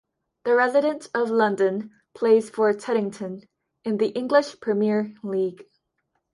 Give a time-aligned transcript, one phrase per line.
[0.45, 3.43] The resident of London plays for Teddington
[3.85, 5.63] in the English Premier League.